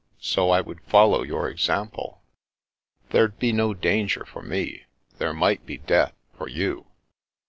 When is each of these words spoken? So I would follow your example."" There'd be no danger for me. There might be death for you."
So 0.19 0.49
I 0.49 0.61
would 0.61 0.81
follow 0.81 1.21
your 1.21 1.47
example."" 1.47 2.23
There'd 3.11 3.37
be 3.37 3.51
no 3.53 3.75
danger 3.75 4.25
for 4.25 4.41
me. 4.41 4.85
There 5.19 5.31
might 5.31 5.63
be 5.67 5.77
death 5.77 6.15
for 6.35 6.49
you." 6.49 6.87